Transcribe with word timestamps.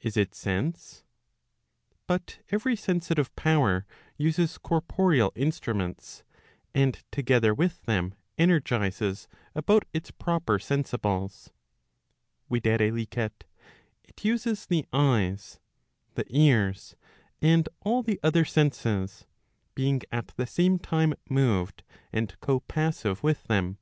Is 0.00 0.16
it 0.16 0.36
sense? 0.36 1.02
But 2.06 2.38
every 2.50 2.76
sensitive 2.76 3.34
power 3.34 3.86
uses 4.16 4.56
corporeal 4.56 5.32
instruments, 5.34 6.22
and 6.76 7.02
together 7.10 7.52
with 7.52 7.82
them 7.82 8.14
energizes 8.38 9.26
about 9.56 9.84
its 9.92 10.12
proper 10.12 10.60
sensibles; 10.60 11.50
viz. 12.48 12.62
it 12.66 13.44
uses 14.24 14.66
the 14.66 14.86
eyes, 14.92 15.58
the 16.14 16.24
ears, 16.28 16.94
and 17.42 17.68
all 17.80 18.04
the 18.04 18.20
other 18.22 18.44
Senses, 18.44 19.26
being 19.74 20.02
at 20.12 20.28
the 20.36 20.46
same 20.46 20.78
time 20.78 21.14
moved 21.28 21.82
and 22.12 22.32
co 22.38 22.60
passive 22.60 23.24
with 23.24 23.42
them. 23.48 23.78